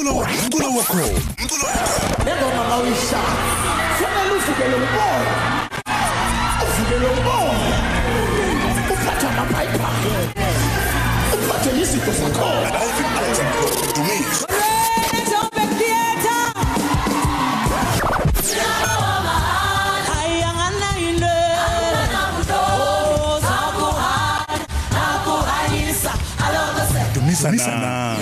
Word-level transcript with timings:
umculo 0.00 0.24
umculo 0.42 0.66
wakho 0.76 1.04
umculo 1.40 1.66
lengoma 2.24 2.62
mawuyishaya 2.70 3.34
fanele 3.98 4.32
uvukele 4.38 4.76
umoya 4.86 5.34
uvukele 6.64 7.06
umoya 7.16 7.54
uphathwe 8.92 9.26
amabhayibhali 9.32 10.10
uphathwe 11.36 11.70
izinto 11.82 12.12
zakhona 12.18 12.68
Dumisa 27.14 27.48
Dumisa 27.48 27.70
na 27.76 28.16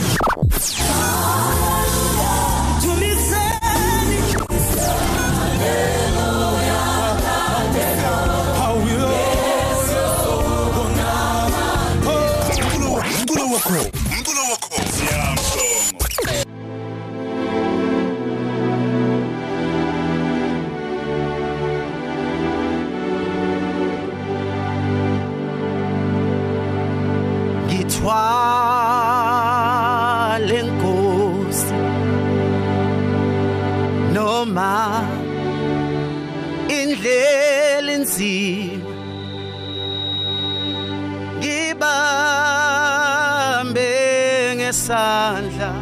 ngesandla 44.69 45.73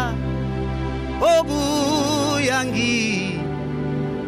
okuyangi 1.33 2.97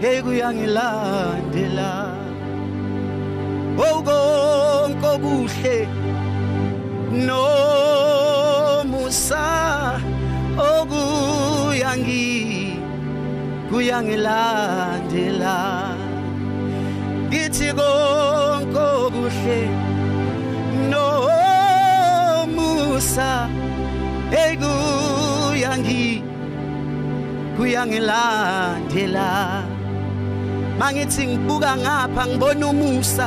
ekuyangilandela 0.03 2.20
okonke 3.89 5.07
okuhle 5.15 5.79
nomusa 7.27 8.47
okuyangi 10.71 12.29
kuyangilandela. 13.71 15.57
Ngithi 17.29 17.69
konke 17.79 18.83
okuhle 19.05 19.61
nomusa 20.91 22.11
ekuyangi 24.45 26.07
kuyangilandela. 27.57 29.29
Mangithi 30.79 31.23
ngibuka 31.27 31.71
ngapha 31.77 32.23
ngibona 32.27 32.65
umusa. 32.73 33.27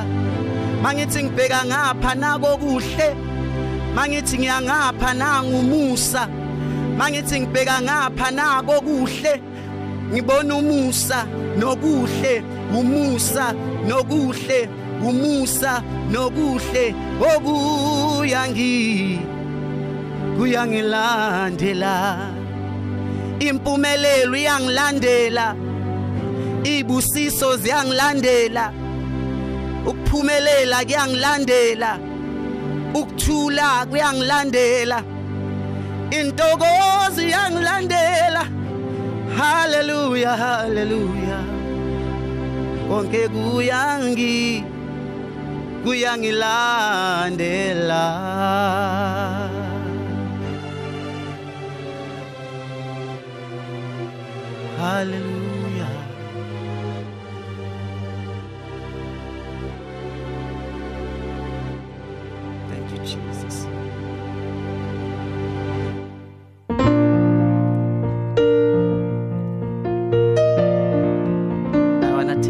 Mangithi 0.84 1.24
ngibheka 1.24 1.66
ngapha 1.66 2.16
nako 2.16 2.58
kuhle. 2.58 3.16
Mangithi 3.96 4.38
ngiyangapha 4.38 5.14
nangumusa 5.14 6.28
mangithi 6.98 7.40
ngibheka 7.40 7.82
ngapha 7.82 8.32
nako 8.32 8.82
kuhle. 8.82 9.34
Ngibona 10.12 10.56
umusa 10.56 11.26
nokuhle 11.60 12.44
umusa 12.80 13.54
nokuhle 13.88 14.70
umusa 15.08 15.84
nokuhle. 16.12 16.86
Okuyangi 17.32 19.20
kuyangilandela 20.38 21.94
impumelelo 23.40 24.36
iyangilandela 24.38 25.56
ibusiso 26.64 27.58
ziyangilandela. 27.58 28.83
Ukuphumelela 29.86 30.86
kuyangilandela 30.86 32.00
ukuthula 32.94 33.86
kuyangilandela 33.86 35.04
intokozo 36.20 37.22
iyangilandela. 37.22 38.46
Haleluya 39.38 40.38
haleluya 40.38 41.40
konke 42.88 43.28
kuyangi 43.28 44.64
kuyangilandela. 45.84 48.04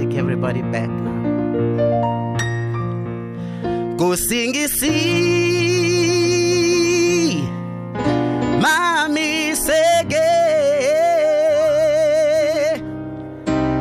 Take 0.06 0.18
everybody 0.18 0.62
back 0.62 0.90
now. 0.90 1.22
Kusingisi 3.98 4.92
Mami 8.64 9.56
seke 9.56 10.30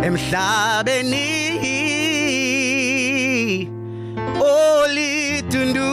Emhlabeni. 0.06 1.30
Olitundu 4.40 5.92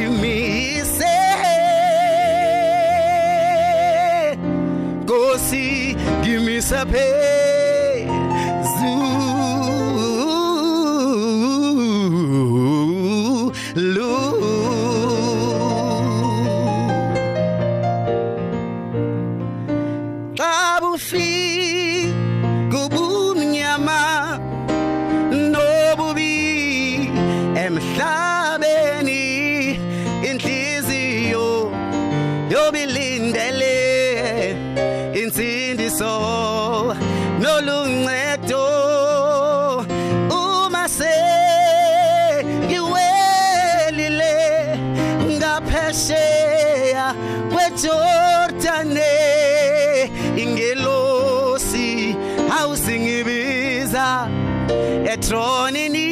Nkosi 0.00 0.08
ngimise 0.08 1.16
Nkosi 5.02 5.96
ngimise 6.20 6.76
phezulu 6.90 7.39
kwejordane 47.90 49.12
ingelosi 50.42 51.88
awusingibiza 52.60 54.06
etronini 55.12 56.08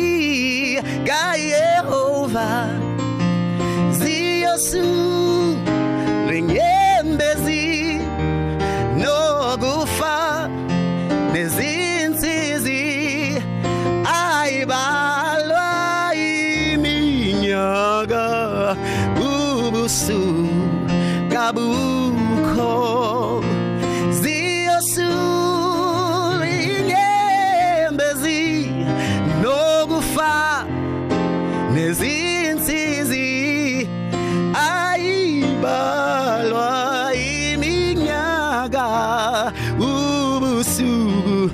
kayehova 1.08 2.48
ziyosulenyembezi 3.98 6.67
ubusuku 40.82 41.50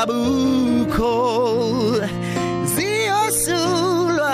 abukho 0.00 1.14
ziyosulwa 2.74 4.30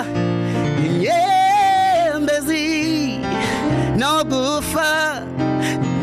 inyembezi 0.85 2.65
nokufa 3.99 4.91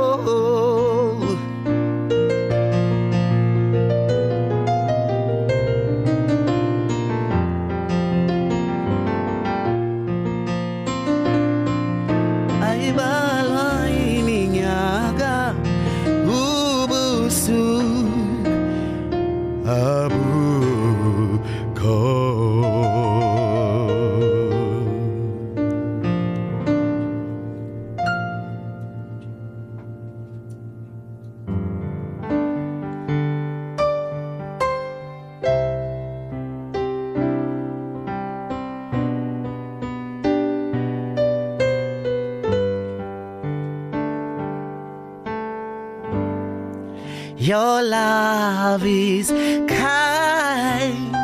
Your 47.40 47.84
love 47.84 48.84
is 48.84 49.30
kind. 49.70 51.16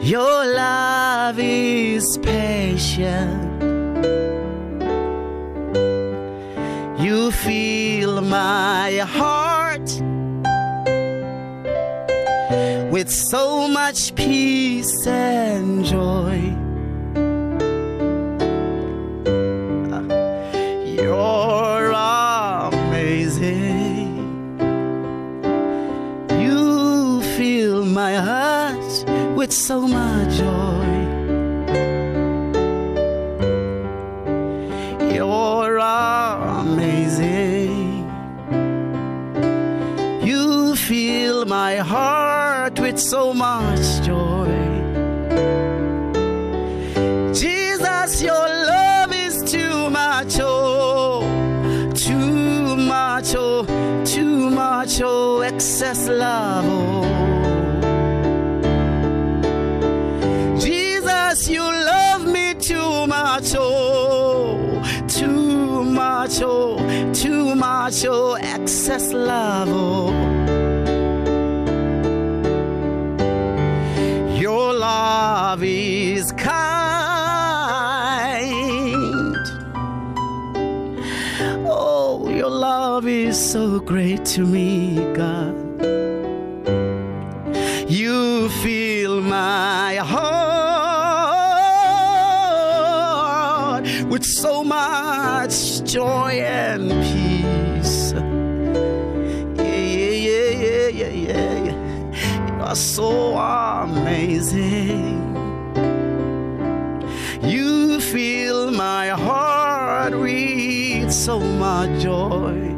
Your 0.00 0.46
love 0.46 1.40
is 1.40 2.18
patient. 2.18 3.62
You 7.00 7.32
fill 7.32 8.20
my 8.20 8.98
heart 8.98 9.90
with 12.92 13.10
so 13.10 13.66
much 13.66 14.14
peace 14.14 15.04
and 15.04 15.84
joy. 15.84 16.13
Fill 40.94 41.44
my 41.44 41.74
heart 41.92 42.78
with 42.78 42.98
so 43.00 43.34
much 43.34 43.86
joy. 44.06 44.54
Jesus, 47.32 48.22
your 48.22 48.48
love 48.74 49.12
is 49.12 49.42
too 49.54 49.90
much, 49.90 50.34
oh, 50.40 51.22
too 51.96 52.76
much, 52.76 53.34
oh, 53.34 53.64
too 54.04 54.50
much, 54.50 55.00
oh, 55.02 55.40
excess 55.40 56.06
love, 56.08 56.64
oh. 56.78 57.02
Jesus, 60.60 61.48
you 61.48 61.64
love 61.92 62.24
me 62.36 62.54
too 62.70 63.06
much, 63.08 63.52
oh, 63.58 64.80
too 65.08 65.82
much, 66.02 66.40
oh, 66.40 66.78
too 67.12 67.56
much, 67.56 68.04
oh, 68.06 68.34
excess 68.34 69.12
love, 69.12 69.68
oh. 69.72 70.43
So 83.34 83.80
great 83.80 84.24
to 84.24 84.42
me, 84.46 84.94
God. 85.12 85.54
You 87.90 88.48
fill 88.62 89.20
my 89.20 89.96
heart 89.96 90.24
with 94.08 94.24
so 94.24 94.62
much 94.62 95.82
joy 95.82 96.42
and 96.44 96.90
peace. 97.02 98.12
Yeah, 99.56 99.64
yeah, 99.64 100.50
yeah, 100.50 100.88
yeah, 100.88 101.08
yeah, 101.08 101.64
yeah. 101.64 101.76
You 102.46 102.54
are 102.62 102.76
so 102.76 103.36
amazing. 103.36 105.20
You 107.42 108.00
fill 108.00 108.70
my 108.70 109.08
heart 109.08 110.14
with 110.16 111.12
so 111.12 111.40
much 111.40 112.00
joy. 112.00 112.73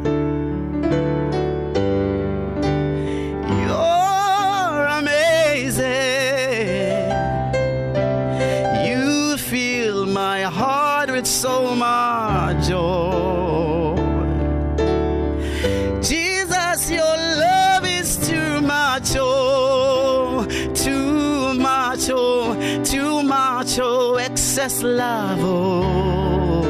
Excess 24.29 24.83
love, 24.83 25.39
oh. 25.41 26.63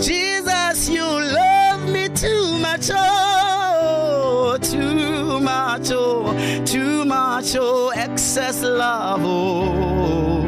Jesus, 0.00 0.88
you 0.88 1.02
love 1.02 1.88
me 1.90 2.08
too 2.08 2.56
much, 2.58 2.88
oh, 2.94 4.56
too 4.62 5.40
much, 5.40 5.90
oh, 5.90 6.62
too 6.64 7.04
much, 7.04 7.56
oh, 7.58 7.90
excess 7.96 8.62
love, 8.62 9.22
oh. 9.24 10.44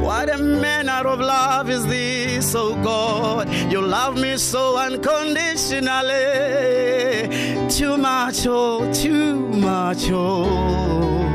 What 0.00 0.30
a 0.34 0.38
manner 0.38 1.06
of 1.06 1.20
love 1.20 1.68
is 1.68 1.84
this, 1.86 2.54
oh 2.54 2.74
God? 2.82 3.50
You 3.70 3.82
love 3.82 4.16
me 4.16 4.38
so 4.38 4.78
unconditionally. 4.78 7.68
Too 7.68 7.98
much, 7.98 8.46
oh, 8.46 8.90
too 8.94 9.36
much, 9.68 10.08
oh. 10.10 11.34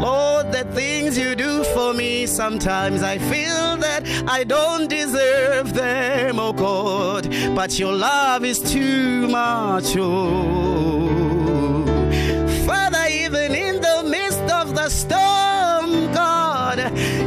Lord, 0.00 0.50
the 0.50 0.64
things 0.72 1.18
you 1.18 1.34
do 1.34 1.62
for 1.74 1.92
me, 1.92 2.26
sometimes 2.26 3.02
I 3.02 3.18
feel 3.18 3.76
that 3.76 4.02
I 4.26 4.44
don't 4.44 4.88
deserve 4.88 5.74
them, 5.74 6.38
oh 6.38 6.54
God. 6.54 7.28
But 7.54 7.78
your 7.78 7.92
love 7.92 8.44
is 8.44 8.60
too 8.60 9.28
much, 9.28 9.94
oh. 9.98 11.08
Father, 12.66 13.04
even 13.10 13.54
in 13.54 13.80
the 13.80 14.02
midst 14.08 14.42
of 14.50 14.74
the 14.74 14.88
storm, 14.88 16.12
God, 16.14 16.78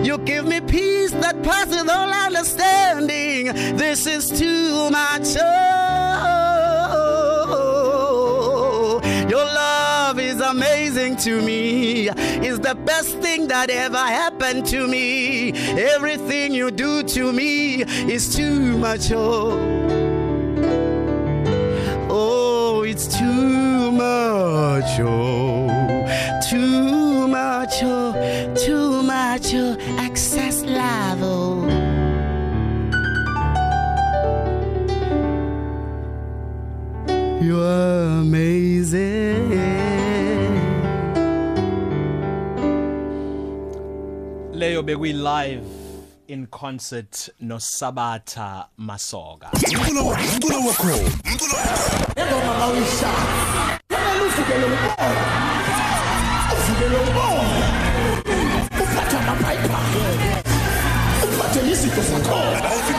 you 0.04 0.18
give 0.20 0.46
me 0.46 0.60
peace 0.60 1.12
that 1.12 1.44
passes 1.44 1.88
all 1.88 2.12
understanding. 2.12 3.46
This 3.78 4.08
is 4.08 4.30
too 4.32 4.90
much. 4.90 5.36
Oh, 5.40 6.53
amazing 10.54 11.16
to 11.16 11.42
me. 11.42 12.10
It's 12.10 12.60
the 12.60 12.76
best 12.76 13.18
thing 13.18 13.48
that 13.48 13.70
ever 13.72 13.98
happened 13.98 14.68
to 14.68 14.88
me. 14.88 15.52
Everything 15.96 16.54
you 16.54 16.70
do 16.70 17.02
to 17.16 17.34
me 17.34 17.82
is 18.16 18.36
too 18.36 18.78
much. 18.78 19.12
Oh. 19.12 19.58
Oh, 22.16 22.84
it's 22.84 23.08
too 23.18 23.92
much, 23.92 25.00
oh, 25.00 25.68
too 26.50 27.28
much, 27.28 27.76
oh, 27.82 28.14
too 28.56 29.02
much, 29.02 29.56
oh, 29.56 29.76
excess 29.98 30.62
love, 30.64 31.20
oh. 31.24 31.94
You're 37.42 37.64
amazing. 37.66 37.93
Leyo 44.84 44.94
bekuyi 44.98 45.14
live 45.14 45.64
in 46.28 46.48
concert 46.48 47.30
no 47.40 47.58
Sabatha 47.58 48.68
Masoga 48.78 49.50
umculo 49.54 50.08
wakho 50.08 50.24
umculo 50.34 50.68
wakho 50.68 50.88
umculo 51.26 51.56
wakho 51.56 52.22
ingoma 52.22 52.54
mawuyishaya 52.60 53.26
kumele 53.88 54.22
uvukele 54.26 54.66
umoya 54.66 54.96
uvukele 56.54 56.98
umoya 56.98 57.44
uphathe 58.84 59.18
amabhayibhali 59.18 60.02
uphathe 61.24 61.62
nezinto 61.62 62.02
zakhona 62.02 62.60
live 62.62 62.90
in 62.92 62.98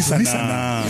concert 0.00 0.18
dumiso 0.18 0.38
dumisa 0.38 0.42
na 0.42 0.84